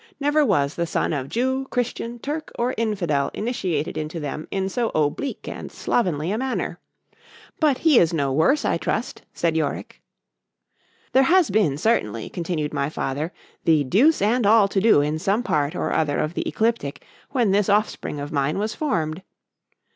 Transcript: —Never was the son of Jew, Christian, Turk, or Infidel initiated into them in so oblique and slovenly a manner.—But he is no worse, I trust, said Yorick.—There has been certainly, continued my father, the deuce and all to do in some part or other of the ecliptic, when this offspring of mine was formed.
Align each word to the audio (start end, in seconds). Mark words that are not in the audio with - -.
—Never 0.19 0.43
was 0.43 0.73
the 0.73 0.87
son 0.87 1.13
of 1.13 1.29
Jew, 1.29 1.67
Christian, 1.69 2.17
Turk, 2.17 2.51
or 2.57 2.73
Infidel 2.75 3.29
initiated 3.35 3.99
into 3.99 4.19
them 4.19 4.47
in 4.49 4.67
so 4.67 4.89
oblique 4.95 5.47
and 5.47 5.71
slovenly 5.71 6.31
a 6.31 6.39
manner.—But 6.39 7.77
he 7.77 7.99
is 7.99 8.11
no 8.11 8.33
worse, 8.33 8.65
I 8.65 8.77
trust, 8.77 9.21
said 9.31 9.55
Yorick.—There 9.55 11.21
has 11.21 11.51
been 11.51 11.77
certainly, 11.77 12.29
continued 12.31 12.73
my 12.73 12.89
father, 12.89 13.31
the 13.63 13.83
deuce 13.83 14.23
and 14.23 14.43
all 14.47 14.67
to 14.69 14.81
do 14.81 15.01
in 15.01 15.19
some 15.19 15.43
part 15.43 15.75
or 15.75 15.93
other 15.93 16.17
of 16.17 16.33
the 16.33 16.47
ecliptic, 16.47 17.05
when 17.29 17.51
this 17.51 17.69
offspring 17.69 18.19
of 18.19 18.31
mine 18.31 18.57
was 18.57 18.73
formed. 18.73 19.21